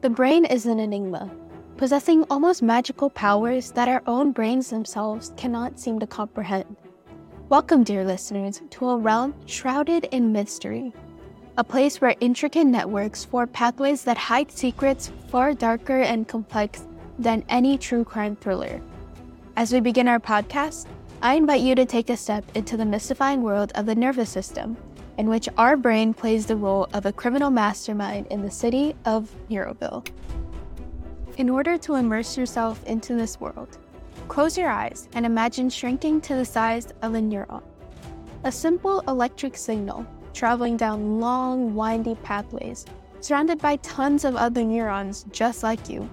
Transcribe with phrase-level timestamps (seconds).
[0.00, 1.28] The brain is an enigma,
[1.76, 6.76] possessing almost magical powers that our own brains themselves cannot seem to comprehend.
[7.48, 10.92] Welcome, dear listeners, to a realm shrouded in mystery,
[11.56, 16.86] a place where intricate networks form pathways that hide secrets far darker and complex
[17.18, 18.80] than any true crime thriller.
[19.56, 20.86] As we begin our podcast,
[21.22, 24.76] I invite you to take a step into the mystifying world of the nervous system,
[25.18, 29.30] in which our brain plays the role of a criminal mastermind in the city of
[29.50, 30.08] Neuroville.
[31.36, 33.78] In order to immerse yourself into this world,
[34.28, 37.62] close your eyes and imagine shrinking to the size of a neuron.
[38.44, 42.86] A simple electric signal traveling down long, windy pathways,
[43.20, 46.08] surrounded by tons of other neurons just like you,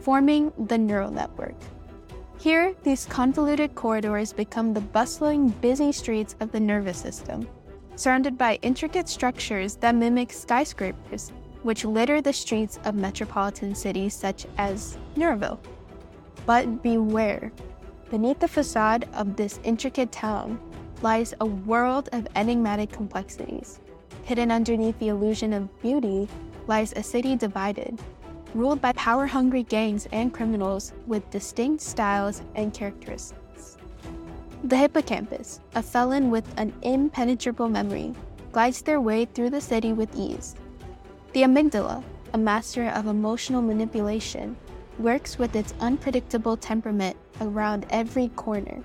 [0.00, 1.54] forming the neural network.
[2.38, 7.46] Here, these convoluted corridors become the bustling, busy streets of the nervous system,
[8.00, 11.32] surrounded by intricate structures that mimic skyscrapers,
[11.62, 15.58] which litter the streets of metropolitan cities such as Neuroville.
[16.46, 17.52] But beware,
[18.10, 20.58] beneath the facade of this intricate town
[21.02, 23.80] lies a world of enigmatic complexities.
[24.24, 26.26] Hidden underneath the illusion of beauty
[26.68, 28.00] lies a city divided,
[28.54, 33.39] ruled by power hungry gangs and criminals with distinct styles and characteristics.
[34.62, 38.14] The hippocampus, a felon with an impenetrable memory,
[38.52, 40.54] glides their way through the city with ease.
[41.32, 44.56] The amygdala, a master of emotional manipulation,
[44.98, 48.82] works with its unpredictable temperament around every corner.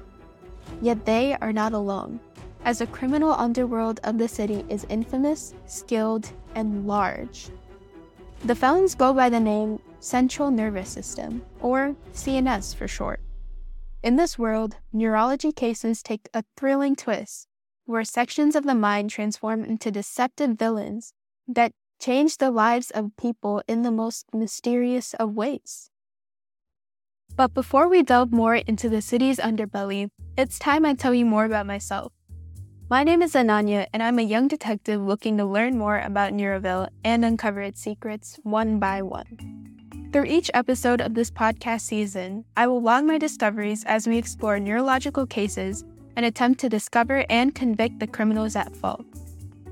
[0.82, 2.22] Yet they are not alone,
[2.64, 7.50] as the criminal underworld of the city is infamous, skilled, and large.
[8.46, 13.20] The felons go by the name Central Nervous System, or CNS for short.
[14.06, 17.48] In this world, neurology cases take a thrilling twist,
[17.86, 21.12] where sections of the mind transform into deceptive villains
[21.48, 25.90] that change the lives of people in the most mysterious of ways.
[27.36, 31.46] But before we delve more into the city's underbelly, it's time I tell you more
[31.46, 32.14] about myself.
[32.88, 36.88] My name is Ananya, and I'm a young detective looking to learn more about Neuroville
[37.04, 40.12] and uncover its secrets one by one.
[40.14, 44.60] Through each episode of this podcast season, I will log my discoveries as we explore
[44.60, 45.84] neurological cases
[46.16, 49.04] and attempt to discover and convict the criminals at fault.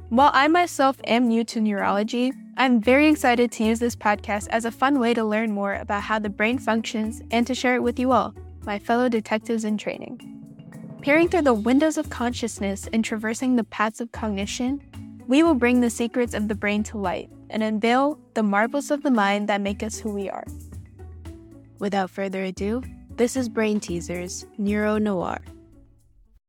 [0.10, 4.66] While I myself am new to neurology, I'm very excited to use this podcast as
[4.66, 7.84] a fun way to learn more about how the brain functions and to share it
[7.84, 8.34] with you all,
[8.66, 10.33] my fellow detectives in training.
[11.04, 14.82] Peering through the windows of consciousness and traversing the paths of cognition,
[15.28, 19.04] we will bring the secrets of the brain to light and unveil the marvels of
[19.04, 20.46] the mind that make us who we are.
[21.78, 22.82] Without further ado,
[23.18, 25.40] this is Brain Teasers Neuro Noir.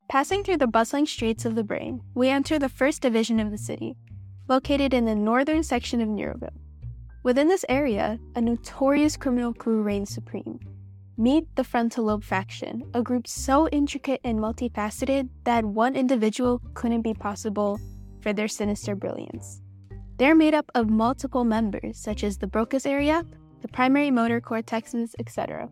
[0.09, 3.59] Passing through the bustling streets of the brain, we enter the first division of the
[3.59, 3.97] city,
[4.47, 6.55] located in the northern section of Neuroville.
[7.25, 10.61] Within this area, a notorious criminal crew reigns supreme
[11.17, 17.03] Meet the frontal lobe faction, a group so intricate and multifaceted that one individual couldn't
[17.03, 17.79] be possible
[18.21, 19.63] for their sinister brilliance.
[20.17, 23.25] They're made up of multiple members, such as the Broca's area,
[23.63, 25.69] the primary motor cortexes, etc.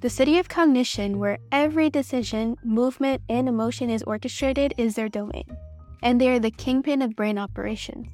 [0.00, 5.44] The city of cognition, where every decision, movement, and emotion is orchestrated, is their domain,
[6.02, 8.08] and they are the kingpin of brain operations.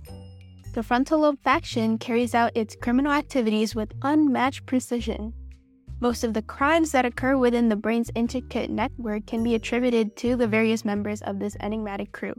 [0.75, 5.33] The frontal lobe faction carries out its criminal activities with unmatched precision,
[6.01, 10.37] most of the crimes that occur within the brain's intricate network can be attributed to
[10.37, 12.35] the various members of this enigmatic crew.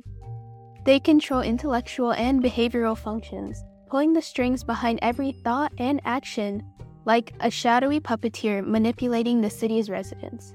[0.85, 6.63] They control intellectual and behavioral functions, pulling the strings behind every thought and action,
[7.05, 10.53] like a shadowy puppeteer manipulating the city's residents.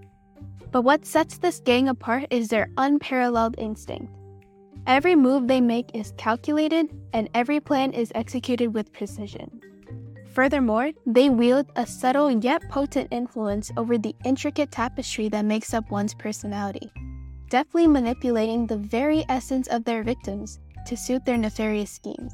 [0.70, 4.12] But what sets this gang apart is their unparalleled instinct.
[4.86, 9.60] Every move they make is calculated, and every plan is executed with precision.
[10.34, 15.88] Furthermore, they wield a subtle yet potent influence over the intricate tapestry that makes up
[15.92, 16.90] one's personality,
[17.50, 22.32] deftly manipulating the very essence of their victims to suit their nefarious schemes.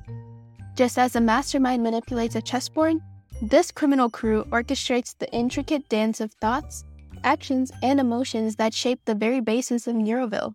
[0.76, 2.96] Just as a mastermind manipulates a chessboard,
[3.42, 6.84] this criminal crew orchestrates the intricate dance of thoughts,
[7.22, 10.54] actions, and emotions that shape the very basis of Neuroville.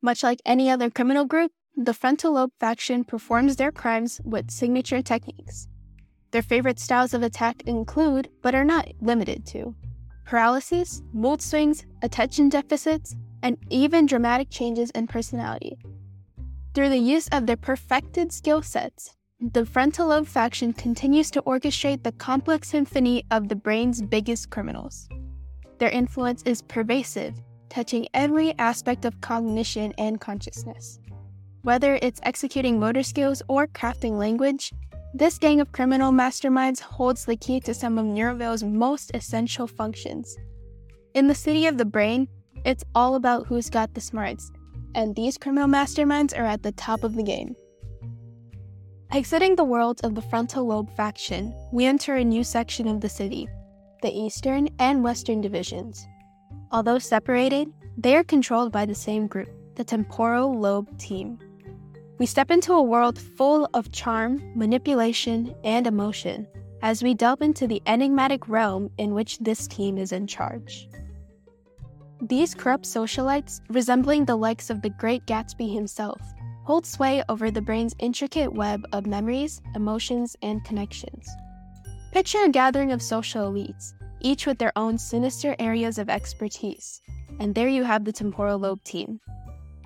[0.00, 5.02] Much like any other criminal group, the frontal lobe faction performs their crimes with signature
[5.02, 5.66] techniques.
[6.32, 9.74] Their favorite styles of attack include, but are not limited to,
[10.24, 15.76] paralysis, mood swings, attention deficits, and even dramatic changes in personality.
[16.74, 22.02] Through the use of their perfected skill sets, the frontal lobe faction continues to orchestrate
[22.02, 25.08] the complex symphony of the brain's biggest criminals.
[25.78, 27.34] Their influence is pervasive,
[27.68, 30.98] touching every aspect of cognition and consciousness.
[31.62, 34.72] Whether it's executing motor skills or crafting language,
[35.14, 40.38] This gang of criminal masterminds holds the key to some of Neuroville's most essential functions.
[41.12, 42.28] In the city of the brain,
[42.64, 44.50] it's all about who's got the smarts,
[44.94, 47.54] and these criminal masterminds are at the top of the game.
[49.10, 53.10] Exiting the world of the frontal lobe faction, we enter a new section of the
[53.10, 53.46] city,
[54.00, 56.06] the Eastern and Western divisions.
[56.70, 61.38] Although separated, they are controlled by the same group, the temporal lobe team.
[62.22, 66.46] We step into a world full of charm, manipulation, and emotion
[66.80, 70.88] as we delve into the enigmatic realm in which this team is in charge.
[72.20, 76.20] These corrupt socialites, resembling the likes of the great Gatsby himself,
[76.62, 81.28] hold sway over the brain's intricate web of memories, emotions, and connections.
[82.12, 87.02] Picture a gathering of social elites, each with their own sinister areas of expertise,
[87.40, 89.18] and there you have the temporal lobe team.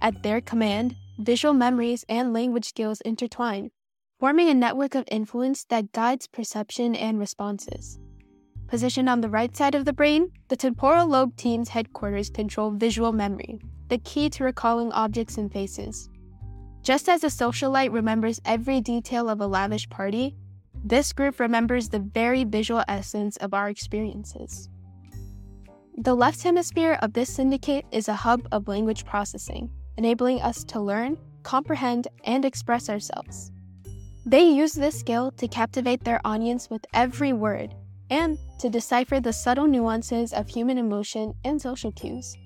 [0.02, 3.70] At their command, visual memories and language skills intertwine,
[4.18, 7.98] forming a network of influence that guides perception and responses.
[8.68, 13.12] Positioned on the right side of the brain, the temporal lobe team's headquarters control visual
[13.12, 16.08] memory, the key to recalling objects and faces.
[16.82, 20.34] Just as a socialite remembers every detail of a lavish party,
[20.84, 24.69] this group remembers the very visual essence of our experiences.
[25.98, 30.81] The left hemisphere of this syndicate is a hub of language processing, enabling us to
[30.81, 33.52] learn, comprehend, and express ourselves.
[34.25, 37.75] They use this skill to captivate their audience with every word
[38.10, 42.37] and to decipher the subtle nuances of human emotion and social cues.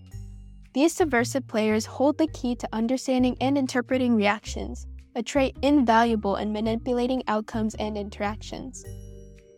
[0.72, 4.86] These subversive players hold the key to understanding and interpreting reactions,
[5.16, 8.84] a trait invaluable in manipulating outcomes and interactions.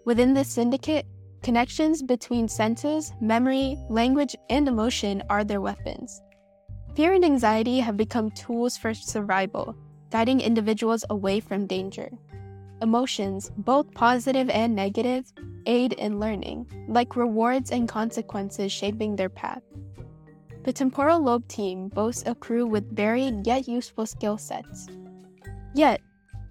[0.06, 1.06] Within this syndicate,
[1.42, 6.20] connections between senses, memory, language, and emotion are their weapons.
[6.94, 9.74] Fear and anxiety have become tools for survival,
[10.10, 12.10] guiding individuals away from danger.
[12.82, 15.32] Emotions, both positive and negative,
[15.64, 19.62] aid in learning, like rewards and consequences shaping their path.
[20.64, 24.86] The temporal lobe team boasts a crew with varied yet useful skill sets.
[25.74, 26.02] Yet,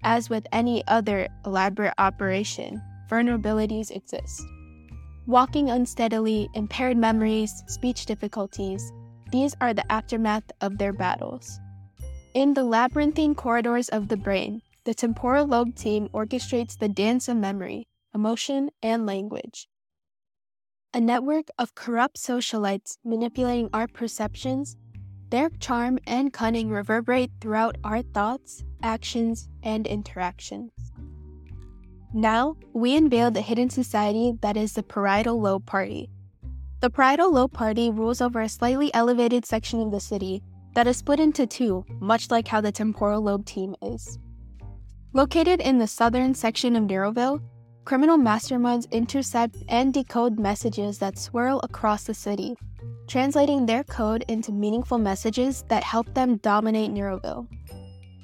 [0.02, 4.42] as with any other elaborate operation, vulnerabilities exist.
[5.26, 8.92] Walking unsteadily, impaired memories, speech difficulties,
[9.32, 11.58] these are the aftermath of their battles.
[12.34, 17.36] In the labyrinthine corridors of the brain, the temporal lobe team orchestrates the dance of
[17.36, 19.68] memory, emotion, and language.
[20.94, 24.76] A network of corrupt socialites manipulating our perceptions,
[25.30, 30.70] their charm and cunning reverberate throughout our thoughts, actions, and interactions.
[32.12, 36.10] Now, we unveil the hidden society that is the Parietal Lobe Party.
[36.82, 40.42] The Parietal Lobe Party rules over a slightly elevated section of the city
[40.74, 44.18] that is split into two, much like how the temporal lobe team is.
[45.12, 47.40] Located in the southern section of Neuroville,
[47.84, 52.56] criminal masterminds intercept and decode messages that swirl across the city,
[53.06, 57.46] translating their code into meaningful messages that help them dominate Neuroville.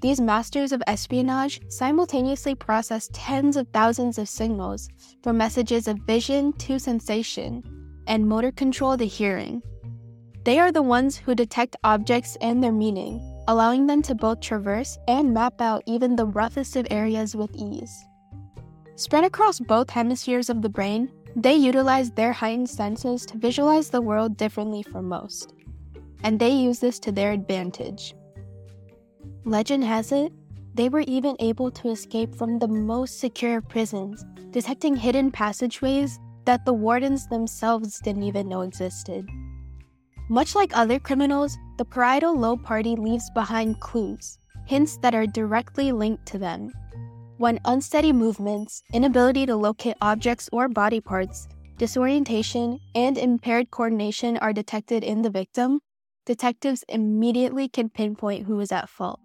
[0.03, 4.89] These masters of espionage simultaneously process tens of thousands of signals,
[5.23, 7.63] from messages of vision to sensation,
[8.09, 9.63] and motor control the hearing.
[10.45, 14.99] They are the ones who detect objects and their meaning, allowing them to both traverse
[15.07, 18.05] and map out even the roughest of areas with ease.
[18.97, 24.03] Spread across both hemispheres of the brain, they utilize their heightened senses to visualize the
[24.03, 25.55] world differently from most.
[26.25, 28.15] And they use this to their advantage.
[29.45, 30.33] Legend has it,
[30.75, 36.65] they were even able to escape from the most secure prisons, detecting hidden passageways that
[36.65, 39.29] the wardens themselves didn't even know existed.
[40.31, 45.93] Much like other criminals, the parietal lobe party leaves behind clues, hints that are directly
[45.93, 46.73] linked to them,
[47.37, 54.55] when unsteady movements, inability to locate objects or body parts, disorientation, and impaired coordination are
[54.55, 55.81] detected in the victim,
[56.25, 59.21] detectives immediately can pinpoint who is at fault.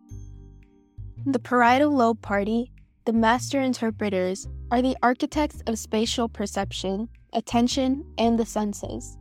[1.26, 2.74] The parietal lobe party,
[3.06, 9.18] the master interpreters, are the architects of spatial perception, attention, and the senses.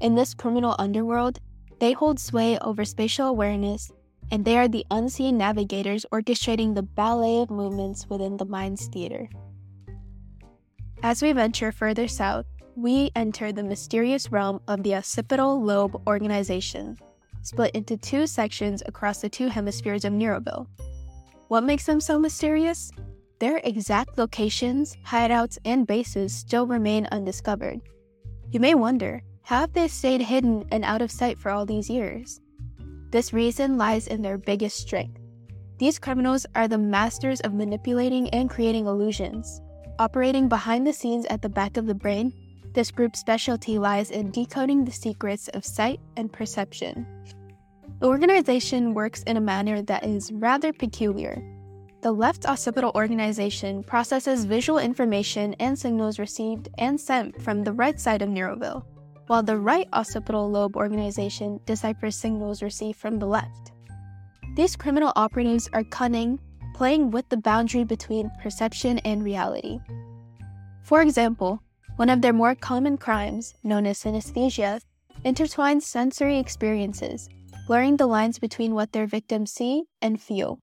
[0.00, 1.38] In this criminal underworld,
[1.80, 3.90] they hold sway over spatial awareness
[4.30, 9.28] and they are the unseen navigators orchestrating the ballet of movements within the mind's theater.
[11.02, 12.46] As we venture further south,
[12.76, 16.96] we enter the mysterious realm of the occipital lobe organization,
[17.42, 20.66] split into two sections across the two hemispheres of Neuroville.
[21.48, 22.92] What makes them so mysterious?
[23.40, 27.80] Their exact locations, hideouts, and bases still remain undiscovered.
[28.50, 32.38] You may wonder, have they stayed hidden and out of sight for all these years?
[33.10, 35.18] This reason lies in their biggest strength
[35.78, 39.62] These criminals are the masters of manipulating and creating illusions.
[39.98, 42.34] Operating behind the scenes at the back of the brain,
[42.74, 47.06] this group's specialty lies in decoding the secrets of sight and perception.
[48.00, 51.42] The organization works in a manner that is rather peculiar.
[52.02, 58.00] The left occipital organization processes visual information and signals received and sent from the right
[58.00, 58.84] side of neuroville,
[59.26, 63.72] while the right occipital lobe organization deciphers signals received from the left.
[64.56, 66.40] These criminal operatives are cunning,
[66.74, 69.78] playing with the boundary between perception and reality.
[70.82, 71.62] For example,
[71.96, 74.80] one of their more common crimes, known as synesthesia,
[75.22, 77.28] intertwines sensory experiences,
[77.66, 80.60] blurring the lines between what their victims see and feel.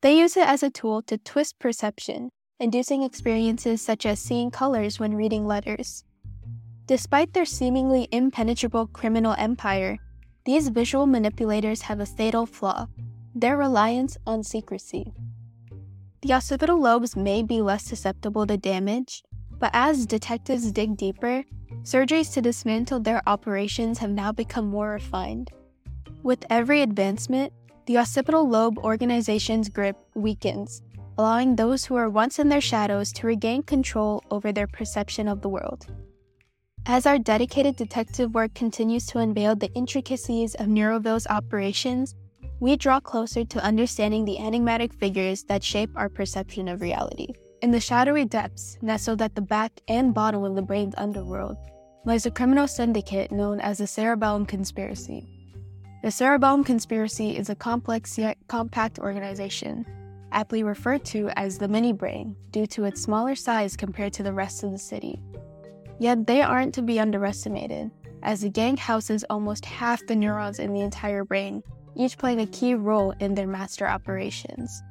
[0.00, 5.00] They use it as a tool to twist perception, inducing experiences such as seeing colors
[5.00, 6.04] when reading letters.
[6.86, 9.98] Despite their seemingly impenetrable criminal empire,
[10.44, 12.86] these visual manipulators have a fatal flaw
[13.34, 15.12] their reliance on secrecy.
[16.22, 19.22] The occipital lobes may be less susceptible to damage,
[19.58, 21.44] but as detectives dig deeper,
[21.82, 25.50] surgeries to dismantle their operations have now become more refined.
[26.22, 27.52] With every advancement,
[27.88, 30.82] the occipital lobe organization's grip weakens,
[31.16, 35.40] allowing those who were once in their shadows to regain control over their perception of
[35.40, 35.86] the world.
[36.84, 42.14] As our dedicated detective work continues to unveil the intricacies of Neuroville's operations,
[42.60, 47.28] we draw closer to understanding the enigmatic figures that shape our perception of reality.
[47.62, 51.56] In the shadowy depths, nestled at the back and bottom of the brain's underworld,
[52.04, 55.37] lies a criminal syndicate known as the Cerebellum Conspiracy.
[56.00, 59.84] The Cerebellum Conspiracy is a complex yet compact organization,
[60.30, 64.32] aptly referred to as the mini brain due to its smaller size compared to the
[64.32, 65.20] rest of the city.
[65.98, 67.90] Yet they aren't to be underestimated,
[68.22, 71.64] as the gang houses almost half the neurons in the entire brain
[71.96, 74.82] each playing a key role in their master operations.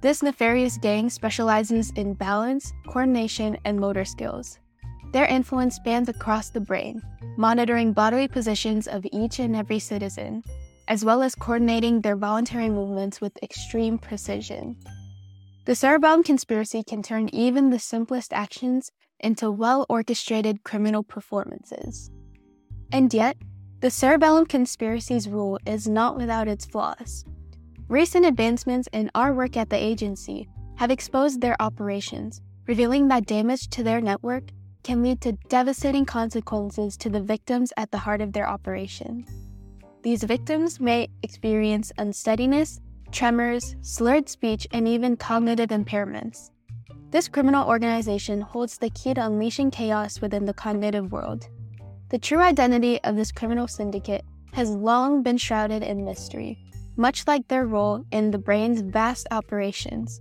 [0.00, 4.58] This nefarious gang specializes in balance, coordination, and motor skills.
[5.12, 7.02] Their influence spans across the brain,
[7.36, 10.42] monitoring bodily positions of each and every citizen,
[10.86, 14.76] as well as coordinating their voluntary movements with extreme precision.
[15.64, 22.10] The cerebellum conspiracy can turn even the simplest actions into well orchestrated criminal performances.
[22.92, 23.36] And yet,
[23.80, 27.24] the cerebellum conspiracy's rule is not without its flaws.
[27.88, 33.68] Recent advancements in our work at the agency have exposed their operations, revealing that damage
[33.70, 34.44] to their network
[34.82, 39.24] can lead to devastating consequences to the victims at the heart of their operation.
[40.02, 42.80] These victims may experience unsteadiness,
[43.12, 46.50] tremors, slurred speech, and even cognitive impairments.
[47.10, 51.48] This criminal organization holds the key to unleashing chaos within the cognitive world.
[52.10, 56.58] The true identity of this criminal syndicate has long been shrouded in mystery,
[56.96, 60.20] much like their role in the brain's vast operations.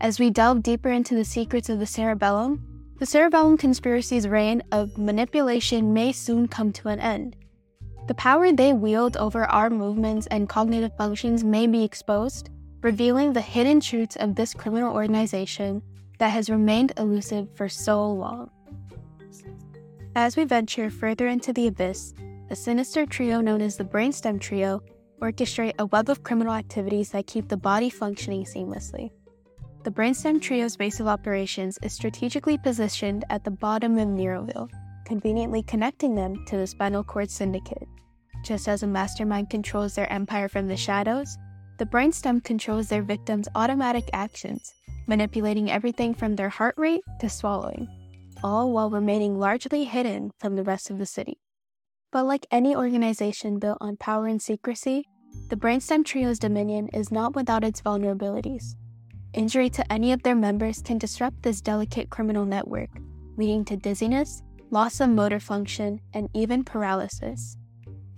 [0.00, 2.64] As we delve deeper into the secrets of the cerebellum,
[2.98, 7.36] the cerebellum conspiracy's reign of manipulation may soon come to an end.
[8.08, 12.50] The power they wield over our movements and cognitive functions may be exposed,
[12.82, 15.82] revealing the hidden truths of this criminal organization
[16.18, 18.50] that has remained elusive for so long.
[20.16, 22.14] As we venture further into the abyss,
[22.50, 24.82] a sinister trio known as the Brainstem Trio
[25.20, 29.10] orchestrate a web of criminal activities that keep the body functioning seamlessly.
[29.88, 34.68] The Brainstem Trio's base of operations is strategically positioned at the bottom of Neuroville,
[35.06, 37.88] conveniently connecting them to the Spinal Cord Syndicate.
[38.44, 41.38] Just as a mastermind controls their empire from the shadows,
[41.78, 44.74] the brainstem controls their victims' automatic actions,
[45.06, 47.88] manipulating everything from their heart rate to swallowing
[48.44, 51.38] all while remaining largely hidden from the rest of the city.
[52.12, 55.08] But like any organization built on power and secrecy,
[55.48, 58.74] the Brainstem Trio's dominion is not without its vulnerabilities.
[59.38, 62.90] Injury to any of their members can disrupt this delicate criminal network,
[63.36, 64.42] leading to dizziness,
[64.72, 67.56] loss of motor function, and even paralysis.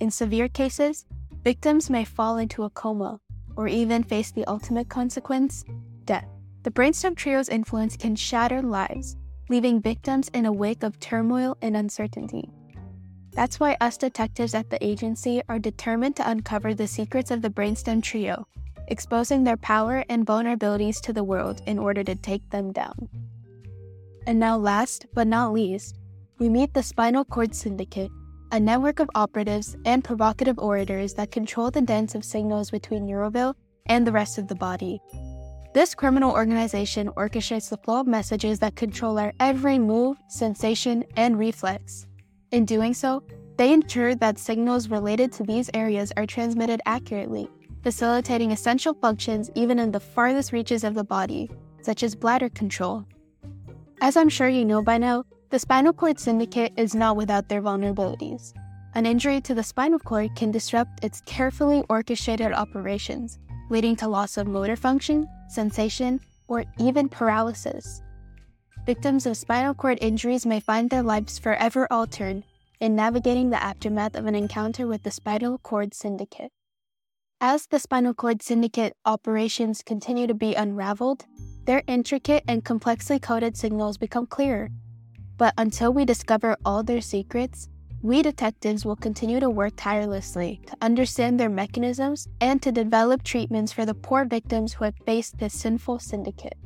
[0.01, 1.05] In severe cases,
[1.45, 3.21] victims may fall into a coma
[3.55, 5.63] or even face the ultimate consequence
[6.07, 6.25] death.
[6.63, 9.19] The Brainstem Trio's influence can shatter lives,
[9.51, 12.49] leaving victims in a wake of turmoil and uncertainty.
[13.33, 17.51] That's why us detectives at the agency are determined to uncover the secrets of the
[17.51, 18.47] Brainstem Trio,
[18.91, 23.09] exposing their power and vulnerabilities to the world in order to take them down.
[24.27, 25.99] And now, last but not least,
[26.39, 28.11] we meet the Spinal Cord Syndicate,
[28.53, 33.55] a network of operatives and provocative orators that control the dance of signals between Neuroville
[33.87, 35.01] and the rest of the body,
[35.73, 41.39] this criminal organization orchestrates the flow of messages that control our every move, sensation, and
[41.39, 42.09] reflex.
[42.51, 43.23] In doing so,
[43.57, 47.49] they ensure that signals related to these areas are transmitted accurately,
[47.83, 51.51] facilitating essential functions even in the farthest reaches of the body,
[51.83, 53.05] such as bladder control.
[54.01, 57.63] As I'm sure you know by now, the spinal cord syndicate is not without their
[57.63, 58.53] vulnerabilities.
[58.95, 64.37] An injury to the spinal cord can disrupt its carefully orchestrated operations, leading to loss
[64.37, 68.03] of motor function, sensation, or even paralysis.
[68.87, 72.43] Victims of spinal cord injuries may find their lives forever altered
[72.81, 76.51] in navigating the aftermath of an encounter with the spinal cord syndicate.
[77.43, 81.25] As the spinal cord syndicate operations continue to be unraveled,
[81.65, 84.69] their intricate and complexly coded signals become clearer.
[85.39, 87.67] But until we discover all their secrets,
[88.03, 93.73] we detectives will continue to work tirelessly to understand their mechanisms and to develop treatments
[93.73, 96.59] for the poor victims who have faced this sinful syndicate.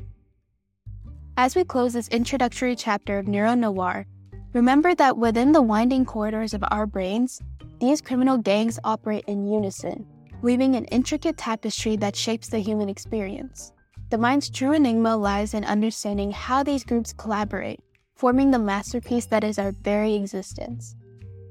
[1.36, 4.06] As we close this introductory chapter of Neuro Noir,
[4.52, 7.40] remember that within the winding corridors of our brains,
[7.78, 10.04] these criminal gangs operate in unison,
[10.44, 13.72] weaving an intricate tapestry that shapes the human experience.
[14.10, 17.80] The mind's true enigma lies in understanding how these groups collaborate,
[18.14, 20.96] forming the masterpiece that is our very existence.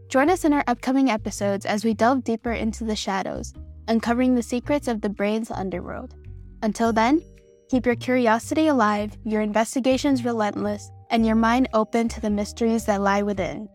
[0.09, 3.51] Join us in our upcoming episodes as we delve deeper into the shadows,
[3.87, 6.13] uncovering the secrets of the brain's underworld.
[6.61, 7.19] Until then,
[7.71, 13.01] keep your curiosity alive, your investigations relentless, and your mind open to the mysteries that
[13.01, 13.67] lie within.